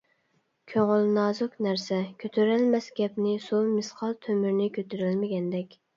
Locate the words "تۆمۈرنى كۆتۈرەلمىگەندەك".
4.25-5.79